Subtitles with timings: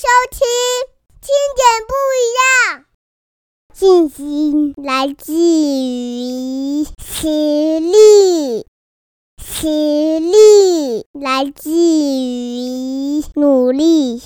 [0.00, 0.38] 收听，
[1.20, 2.86] 听点不一样。
[3.74, 8.64] 信心来自于实力，
[9.42, 14.22] 实力来自于努力。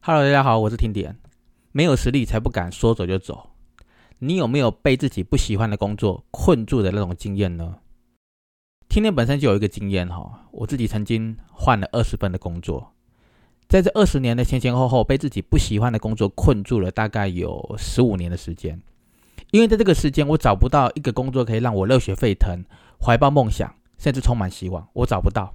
[0.00, 1.16] Hello，大家好，我是听点。
[1.70, 3.50] 没有实力才不敢说走就走。
[4.18, 7.78] 你有没有被自己不喜欢的工作困住的那种经验呢？
[8.88, 12.95] 听点本身就有一个经验哈，我自己曾经换了二十份的工作，
[13.68, 18.80] 在这二十年的前前后后，被自己不喜欢的工作困住了，大概有十五年的时间。
[19.50, 22.64] 因为在这个时间，我找不到一个工作可以让我热血沸腾、
[23.00, 25.52] 怀抱梦想，甚至充满希望，我找不到。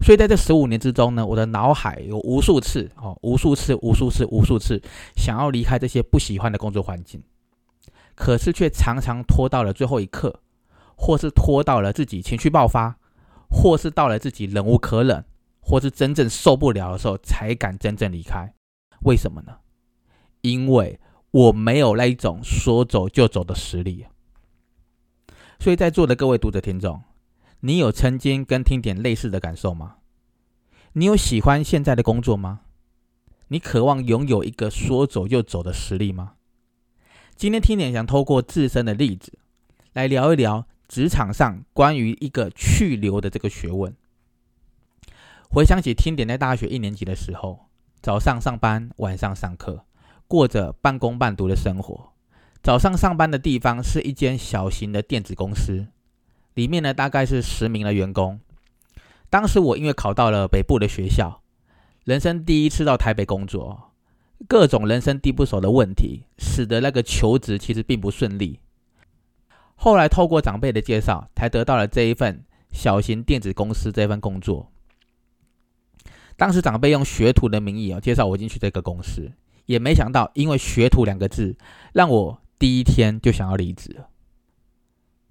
[0.00, 4.80] 所以在这十五年之中呢，我的脑海有无数次哦，无数次、无数次、无数次
[5.14, 7.22] 想要离开这些不喜欢的工作环境，
[8.14, 10.40] 可是却常常拖到了最后一刻，
[10.96, 12.96] 或是拖到了自己情绪爆发，
[13.50, 15.24] 或是到了自己忍无可忍，
[15.60, 18.54] 或是真正受不了的时候，才敢真正离开。
[19.02, 19.58] 为什么呢？
[20.40, 20.98] 因为
[21.30, 24.06] 我没有那一种说走就走的实力。
[25.58, 27.02] 所以在座的各位读者听众。
[27.62, 29.96] 你有曾经跟听点类似的感受吗？
[30.94, 32.60] 你有喜欢现在的工作吗？
[33.48, 36.36] 你渴望拥有一个说走就走的实力吗？
[37.36, 39.38] 今天听点想透过自身的例子
[39.92, 43.94] 来聊一聊职场上关于一个去留的这个学问。
[45.52, 47.66] 回想起听点在大学一年级的时候，
[48.00, 49.84] 早上上班，晚上上课，
[50.28, 52.12] 过着半工半读的生活。
[52.62, 55.88] 早上上班的地方是一间小型的电子公司。
[56.54, 58.38] 里面呢，大概是十名的员工。
[59.28, 61.42] 当时我因为考到了北部的学校，
[62.04, 63.90] 人生第一次到台北工作，
[64.46, 68.60] 各种人生地不熟的问题，使得那个求职其实并不顺利。
[69.74, 74.70] 后来透过长辈的介绍，才得到了这一份小型电子公司这份工作。
[76.40, 79.30] 当时长辈用学徒的名义哦介绍我进去这个公司，
[79.66, 81.54] 也没想到因为学徒两个字，
[81.92, 84.04] 让我第一天就想要离职。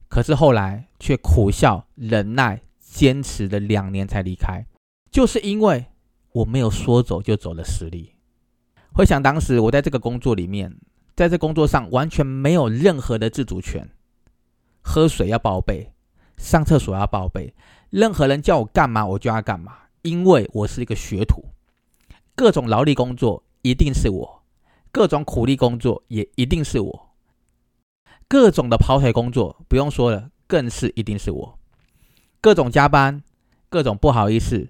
[0.08, 4.64] 可是后来却苦笑、忍耐、坚持了两年才离开，
[5.10, 5.88] 就是因为
[6.32, 8.14] 我没有说走就走的实力。
[8.94, 10.76] 回想当时我在这个工作里面，
[11.16, 13.90] 在这工作上完全没有任何的自主权，
[14.84, 15.92] 喝水要报备，
[16.38, 17.56] 上厕所要报备，
[17.90, 21.44] 任何人叫我干嘛我就要干嘛，因为我是一个学徒，
[22.36, 24.44] 各种劳力工作一定是我，
[24.92, 27.10] 各种苦力工作也一定是我。
[28.28, 31.60] 各种的跑腿工作不用说了，更是一定是我。
[32.40, 33.24] 各种加班，
[33.70, 34.70] 各种不好意思，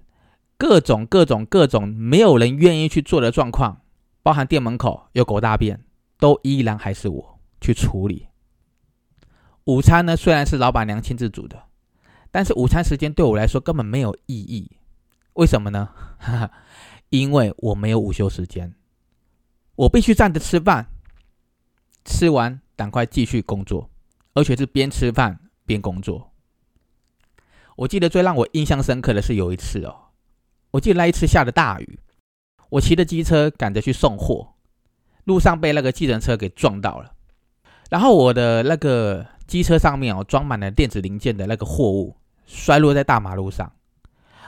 [0.58, 3.82] 各种各种各种没有人愿意去做的状况，
[4.22, 5.84] 包含店门口有狗大便，
[6.18, 8.26] 都依然还是我去处理。
[9.64, 11.64] 午餐呢，虽然是老板娘亲自煮的，
[12.32, 14.72] 但是午餐时间对我来说根本没有意义。
[15.34, 15.88] 为什么呢？
[17.10, 18.74] 因为我没有午休时间，
[19.76, 20.86] 我必须站着吃饭，
[22.04, 22.60] 吃完。
[22.76, 23.90] 赶快继续工作，
[24.32, 26.32] 而且是边吃饭边工作。
[27.76, 29.94] 我记得最让我印象深刻的是有一次哦，
[30.70, 31.98] 我记得那一次下的大雨，
[32.70, 34.54] 我骑着机车赶着去送货，
[35.24, 37.12] 路上被那个计程车给撞到了，
[37.90, 43.70] 然后我的那个机车上面哦装满了电子零件的那个货物摔落在大马路上，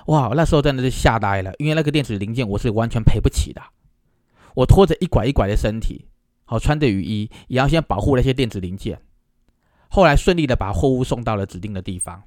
[0.06, 3.62] 哇，那时候真的是吓呆了，因为那个电子零件我是完全赔不起的，
[4.54, 6.08] 我拖着一拐一拐的身体。
[6.44, 9.00] 好，穿着雨衣也要先保护那些电子零件。
[9.88, 12.22] 后来顺利的把货物送到了指定的地方，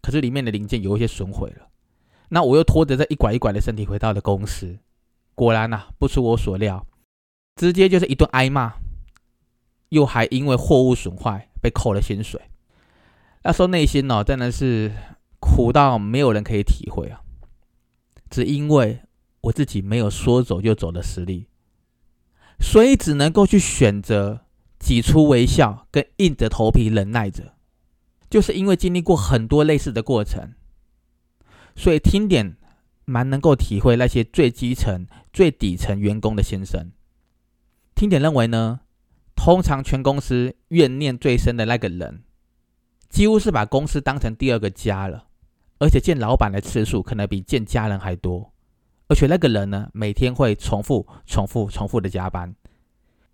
[0.00, 1.66] 可是里面的零件有一些损毁了。
[2.28, 4.78] 那我又拖着这一拐一拐的身体回到了公司，
[5.34, 6.86] 果然呐、啊，不出我所料，
[7.56, 8.74] 直接就是一顿挨骂，
[9.90, 12.40] 又还因为货物损坏被扣了薪水。
[13.42, 14.92] 那时候内心哦，真的是
[15.46, 17.22] 苦到没有人可以体会啊！
[18.28, 19.00] 只因为
[19.42, 21.46] 我自己没有说走就走的实力。
[22.58, 24.46] 所以只能够去选择
[24.78, 27.54] 挤出微笑，跟硬着头皮忍耐着，
[28.28, 30.54] 就是因为经历过很多类似的过程，
[31.74, 32.56] 所以听点
[33.04, 36.90] 蛮能够体会那些最基层、最底层员工的心声。
[37.94, 38.80] 听点认为呢，
[39.34, 42.24] 通常全公司怨念最深的那个人，
[43.08, 45.25] 几乎是把公司当成第二个家了，
[45.78, 48.52] 而且见老板的次数可能比见家人还多。
[49.08, 52.54] 而且那个人呢，每天会重复、重复、重复的加班，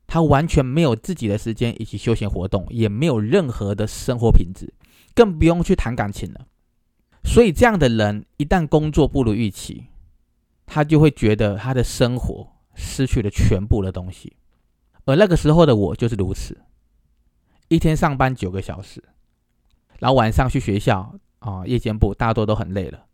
[0.07, 4.75] 他完全没有自己的时间以及休闲活动，也没有任何的生活品质，
[5.15, 6.47] 更不用去谈感情了。
[7.25, 9.87] 所以这样的人一旦工作不如预期，
[10.67, 14.37] 他就会觉得他的生活失去了全部的东西。
[15.05, 16.61] 而那个时候的我就是如此，
[17.69, 19.03] 一天上班九个小时，
[20.01, 23.05] 然后晚上去学校啊、夜间部，大多都很累了。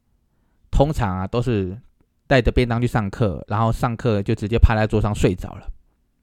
[0.71, 1.79] 通常啊都是
[2.27, 5.67] 带着便当去上课，然后上课就直接趴在桌上睡着了。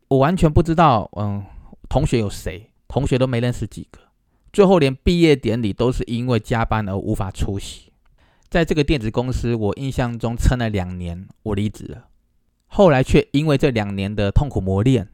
[0.08, 1.44] 我完全不知道，嗯，
[1.90, 4.00] 同学有谁，同学都没认识几个。
[4.54, 7.92] 最后连毕业典礼都是因为加班而无法出席。
[8.48, 12.06] 在这个电子公司，我印象中撑了两年，我离职了。
[12.68, 15.10] 后来却因为这两年的痛苦磨练，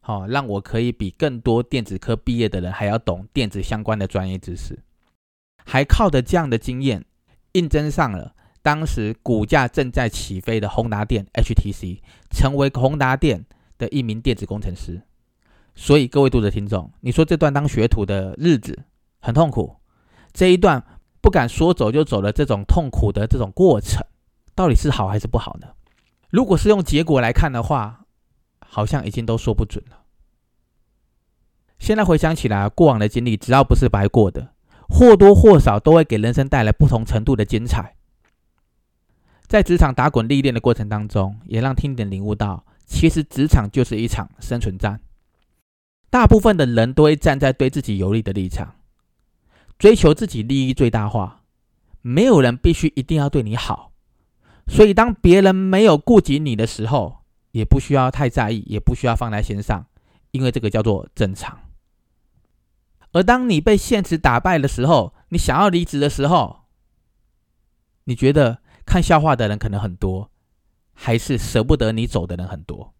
[0.00, 4.78] 好让我可以比更多电子科毕业的人还要懂电子相关的专业知识，
[5.64, 7.04] 还靠着这样的经验，
[7.52, 12.00] 应征上了当时股价正在起飞的宏达电 （HTC），
[12.30, 13.44] 成为宏达电
[13.76, 15.02] 的一名电子工程师。
[15.74, 18.84] 所以各位读者听众，你说这段当学徒的日子
[19.20, 19.76] 很痛苦，
[20.32, 20.84] 这一段
[21.20, 24.06] 不敢说走就走的这种痛苦的这种过程，
[24.54, 25.68] 到底是好还是不好呢？
[26.30, 28.06] 如果是用结果来看的话，
[28.60, 30.04] 好像已经都说不准了。
[31.78, 34.53] 现在回想起来，过往的经历只要不是白过的，
[34.88, 37.96] 或多或少都会给人生带来不同程度的精彩。
[39.46, 45.00] 在职场打滚历练的过程当中，也让听点领悟到，其实职场就是一场生存战。
[46.10, 48.76] 大部分的人都会站在对自己有利的立场，
[49.78, 51.42] 追求自己利益最大化。
[52.02, 53.92] 没有人必须一定要对你好。
[54.66, 57.18] 所以，当别人没有顾及你的时候，
[57.52, 59.86] 也不需要太在意，也不需要放在心上，
[60.30, 61.58] 因为这个叫做正常。
[63.14, 66.64] 而当你被现实打败的时候，你想要离职的时候，
[68.04, 70.30] 你觉得看笑话的人可能很多，
[70.92, 72.92] 还是舍不得你走的人很多？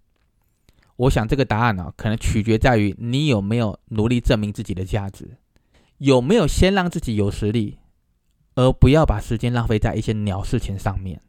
[0.96, 5.36] 我想这个答案呢，可能取决在于你有没有努力证明自己的价值，
[5.98, 7.80] 有没有先让自己有实力，
[8.54, 11.20] 而不要把时间浪费在一些鸟事情上面。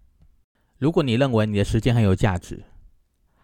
[0.77, 2.63] 如果你认为你的时间很有价值，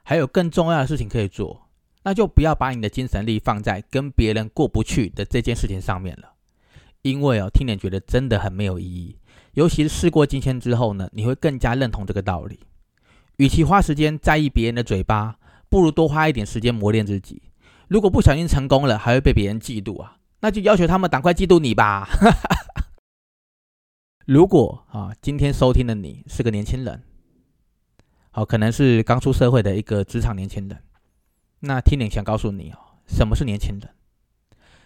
[0.03, 1.67] 还有更重要的事情可以做，
[2.03, 6.33] 那就不要把你的精神力放在跟别人过不去的这件事情上面了。
[7.01, 9.17] 因为哦，听点觉得真的很没有意义。
[9.53, 12.59] 尤其是事过境迁之后呢，你会更加认同这个道理。
[13.37, 15.37] 与其花时间在意别人的嘴巴，
[15.67, 17.41] 不如多花一点时间磨练自己。
[17.87, 22.07] 如果不小心成功了，还会被别人嫉妒啊，那就要求他们赶快嫉妒你吧。
[24.25, 27.03] 如果啊，今天收听的你是个年轻人。
[28.29, 30.77] 好，可能是刚出社会的一个职场年轻人。
[31.61, 32.77] 那听点想告诉你哦，
[33.07, 33.89] 什么是年轻人？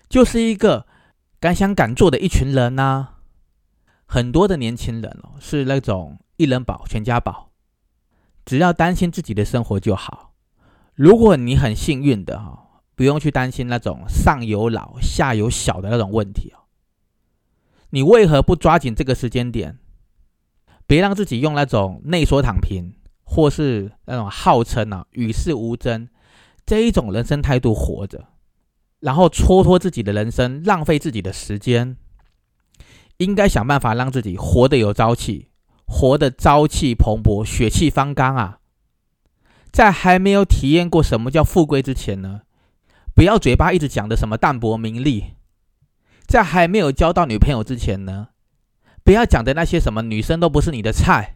[0.08, 0.88] 就是一个
[1.40, 3.10] 敢想敢做的一群人呐。
[4.06, 7.50] 很多的年轻人哦，是那种一人保全家保，
[8.46, 10.34] 只要担心自己的生活就好。
[10.94, 16.70] 如果你很幸运的哈，不用去担心那种上有老下有小的那种问题哦，
[17.90, 19.80] 你为何不抓紧这个时间点，
[20.86, 22.94] 别让自己用那种内缩躺平？
[23.28, 26.08] 或是那种号称啊与世无争
[26.66, 28.26] 这一种人生态度活着，
[29.00, 31.98] 然后蹉跎自己的人生，浪费自己的时间，
[33.18, 35.50] 应该想办法让自己活得有朝气，
[35.86, 38.60] 活得朝气蓬勃、血气方刚啊！
[39.72, 42.42] 在还没有体验过什么叫富贵之前呢，
[43.14, 45.36] 不要嘴巴一直讲的什么淡泊名利；
[46.26, 48.30] 在还没有交到女朋友之前呢，
[49.04, 51.36] 不要讲的那些什么女生都不是你的菜。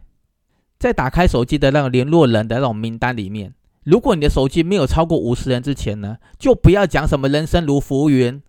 [0.78, 3.54] 在打开手机的那个联络人的那种名单里面，
[3.84, 8.42] 如果你的手机没有超过五十人之前呢，就不要讲什么人生如浮云，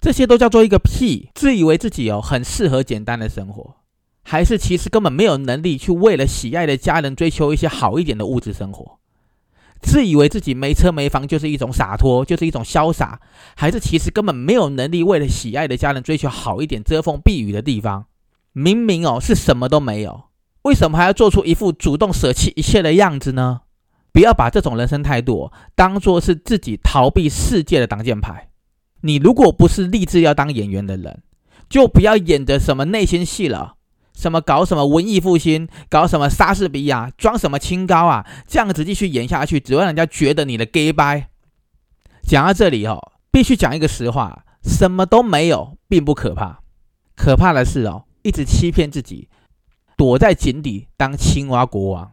[0.00, 1.28] 这些都叫做一个屁。
[1.34, 3.76] 自以为自己哦很适合简单的生活，
[4.22, 8.98] 还是其实根本没有能力去为了喜爱的家人追求一些好一点的物质生活？
[9.82, 13.20] 自以为自己没车没房就是一种洒脱，就是一种潇洒，
[13.56, 18.06] 还是其实根本没有能力为了喜爱的家人追求好一点遮风避雨的地方？
[18.52, 20.24] 明明哦是什么都没有。
[20.62, 23.62] 为什么还要做出一副主动舍弃一切的样子呢？
[24.12, 28.50] 不要把这种人生态度当做是自己逃避世界的挡箭牌。
[29.00, 31.22] 你如果不是立志要当演员的人，
[31.68, 33.74] 就不要演的什么内心戏了，
[34.14, 41.30] 什么搞什么文艺复兴，搞什么莎士比亚，装什么清高啊，这样子继续演下去，只会让人家觉得你的 gay 掰。
[42.22, 46.60] 讲到这里哦，必须讲一个实话：什么都没有，并不可怕，
[47.16, 49.28] 可怕的是哦，一直欺骗自己。
[49.96, 52.12] 躲在井底当青蛙国王，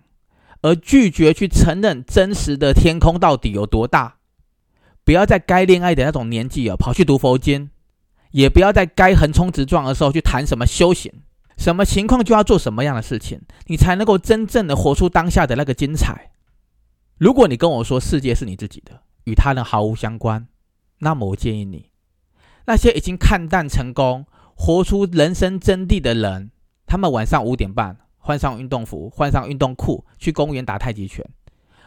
[0.62, 4.18] 而拒绝去承认真实的天空到底有多大。
[5.04, 7.70] 不要在该恋爱的那种年纪啊，跑去读佛经；
[8.32, 11.12] 也不要在该横冲直撞的时候去谈什么修行。
[11.58, 16.32] 什么情况就要做什么样的事情，你才能够真正的活出当下的那个精彩。
[17.18, 20.48] 如果你跟我说世界是你自己的，与他人毫无相关，
[21.00, 21.90] 那么我建议你，
[22.66, 24.26] 那些已经看淡成功、
[24.56, 26.52] 活出人生真谛的人。
[26.86, 31.26] 他们晚上五点半换上运动服，换上运动裤去公园打太极拳。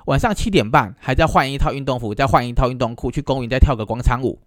[0.07, 4.41] 晚上七点半还在换一套运动服，再换一套运动裤去公园再跳个广场舞。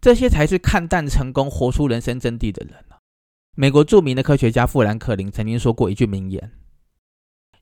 [0.00, 2.84] 这些才是看淡成功、活出人生真谛的人
[3.56, 6.52] 美国著名的科学家富兰克林曾经说过一句名言：“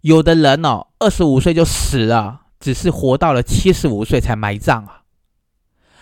[0.02, 5.02] 有的人哦，二十五岁就死了，只是活到了七十五岁才埋葬啊。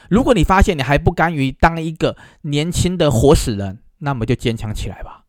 [0.09, 5.20] 如果你发现你还不甘于当一个年轻的活死人，那么就坚强起来吧。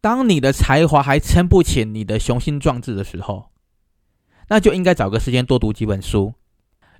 [0.00, 3.50] 当你的才华还撑不起你的雄心壮志的时候，
[4.48, 6.34] 那就应该找个时间多读几本书。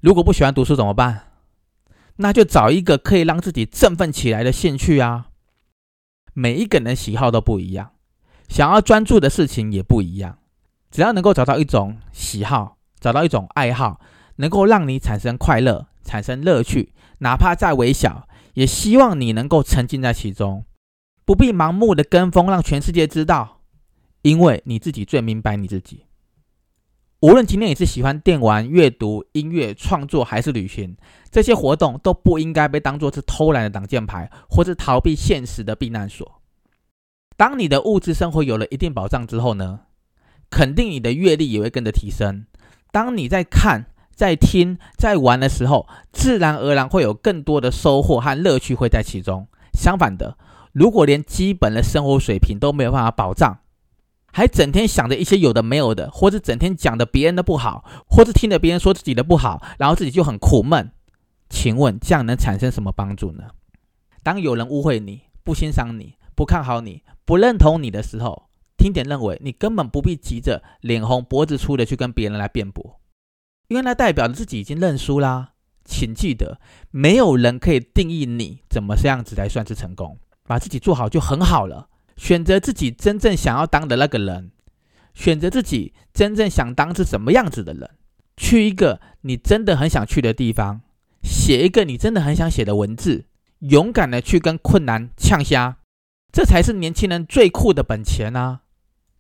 [0.00, 1.33] 如果不喜欢读书怎么办？
[2.16, 5.28] 那就找一个可以让自己振奋起来的兴趣啊。
[6.35, 7.92] 每一个人喜好都不一样，
[8.49, 10.38] 想要专注的事情也不一样。
[10.90, 14.00] 只要能够找到一种喜好，找到一种爱好，
[14.37, 15.87] 能够让你产生快乐。
[16.02, 20.64] 产生乐趣，哪怕再微小，也希望你能够沉浸在其中，
[21.30, 23.60] 不必盲目的跟风，让全世界知道，
[24.22, 26.04] 因为你自己最明白你自己。
[27.20, 30.96] 无论今天你是喜欢电玩、阅读、音乐、创作还是旅行，
[31.30, 36.42] 这些活动都不应该被当作是偷懒的挡箭牌，或是逃避现实的避难所。
[37.37, 39.82] 当你的物质生活有了一定保障之后呢，
[40.50, 42.44] 肯定你的阅历也会跟着提升。
[42.90, 43.87] 当你在看。
[44.12, 49.49] 在听、在玩的时候，自然而然会有更多的收获和乐趣会在其中。
[49.72, 50.37] 相反的，
[50.72, 53.58] 如果连基本的生活水平都没有办法保障，
[54.32, 60.92] 还整天想着一些有的没有的，或者整天讲的别人的不好，或者听着别人说自己的不好，然后自己就很苦闷，
[61.48, 63.48] 请问这样能产生什么帮助呢？
[64.22, 73.00] 当有人误会你、不欣赏你、不看好你、不认同你的时候，听点认为你根本不必急着脸红脖子粗的去跟别人来辩驳。
[73.66, 76.60] 因为那代表着自己已经认输啦，请记得，
[76.90, 80.18] 没有人可以定义你怎么这样子才算是成功。
[80.50, 81.87] 把自己做好就很好了。
[82.16, 84.50] 选择自己真正想要当的那个人，
[85.14, 87.88] 选择自己真正想当是什么样子的人，
[88.37, 90.80] 去一个你真的很想去的地方，
[91.23, 93.26] 写一个你真的很想写的文字，
[93.61, 95.76] 勇敢的去跟困难呛虾，
[96.33, 98.62] 这才是年轻人最酷的本钱啊！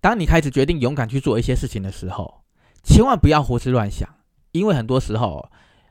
[0.00, 2.42] 当你开始决定勇敢去做一些事情的时候，
[2.82, 4.08] 千万不要胡思乱想。
[4.52, 5.48] 因为很多时候，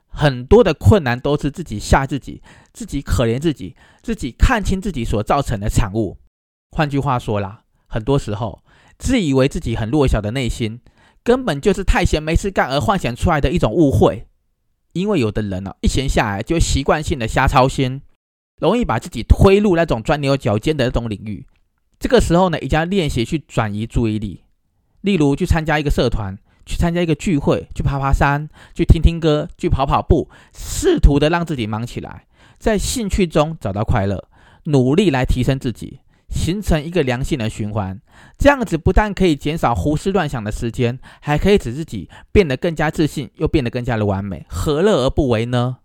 [0.10, 2.42] 很多的困难都是自己吓自己，
[2.74, 6.18] 自己可怜自己，自己看清自己所造成的产物。
[6.72, 8.64] 换句话说啦，很多时候
[8.98, 10.82] 自以为自己很弱小的内心，
[11.24, 14.28] 根本就是太闲没事干而幻想出来的一种误会。
[14.94, 18.02] 因为有的人呢，一闲下来就习惯性的瞎操心，
[18.60, 21.46] 容易把自己推入那种钻牛角尖的那种领域。
[22.00, 24.44] 这个时候呢，一定要练习去转移注意力，
[25.02, 26.38] 例如去参加一个社团。
[26.70, 32.28] 去参加一个聚会，去爬爬山，去听听歌，去跑跑步，试图的让自己忙起来，
[32.60, 34.30] 在兴趣中找到快乐，
[34.66, 38.00] 努力来提升自己，形成一个良性的循环。
[38.38, 45.78] 这样子不但可以减少胡思乱想的时间，还可以使自己变得更加自信，又变得更加的完美，何乐而不为呢？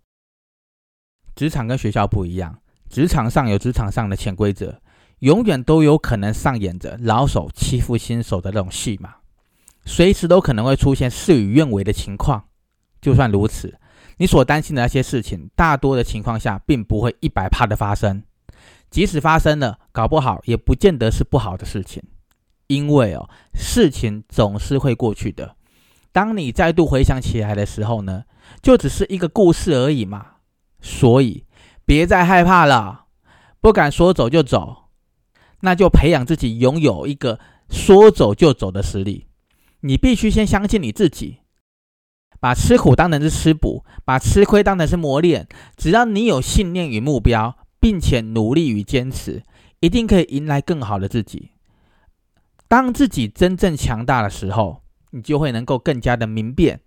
[1.34, 2.58] 职场跟学校不一样，
[2.90, 4.82] 职场上有职场上的潜规则，
[5.20, 9.14] 永远都有可能上演着老手欺负新手的那种戏码。
[9.84, 12.44] 随时都可能会出现事与愿违的情况。
[13.00, 13.78] 就算如此，
[14.16, 18.22] 你所担心的那些事情，大多的情况下并不会一百趴的发生。
[18.90, 22.02] 即使发生了，搞不好也不见得是不好的事情。
[22.66, 25.56] 因为哦，事情总是会过去的。
[26.12, 28.24] 当你再度回想起来的时候呢，
[28.62, 30.26] 就只是一个故事而已嘛。
[30.80, 31.44] 所以
[31.84, 33.06] 别再害怕了，
[33.60, 34.84] 不敢说走就走，
[35.60, 37.38] 那就培养自己拥有一个
[37.68, 39.26] 说走就走的实力。
[39.86, 41.40] 你必须先相信你自己，
[42.40, 45.46] 把吃苦当成是吃补，把吃亏当成是磨练。
[45.76, 49.42] 只要你有信念与目标，并且努力与坚持，
[49.80, 51.50] 一定可以迎来更好的自己。
[52.66, 56.80] 当自己真正强大的时候，你就会能够更加的明辨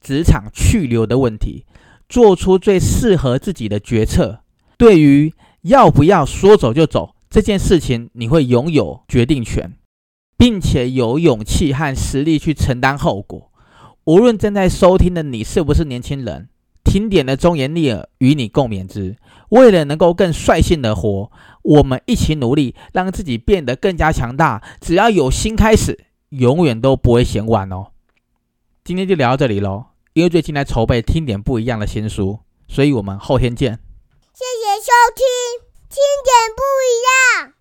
[0.00, 1.66] 职场去留的问题，
[2.08, 4.44] 做出最适合自己的决策。
[4.78, 9.76] 对于要不要说走就走这件事情，你会拥有决定权。
[10.36, 13.50] 并且有勇气和实力去承担后果。
[14.04, 16.48] 无论正在收听的你是不是年轻人，
[16.84, 19.16] 听点的忠言逆耳与你共勉之。
[19.50, 21.30] 为了能够更率性的活，
[21.62, 24.62] 我们一起努力，让自己变得更加强大。
[24.80, 27.88] 只要有心开始，永远都不会嫌晚哦。
[28.84, 29.86] 今天就聊到这里喽。
[30.12, 32.38] 因为最近在筹备听点不一样的新书，
[32.68, 33.72] 所以我们后天见。
[34.32, 35.24] 谢谢收听，
[35.88, 37.53] 听点不一样。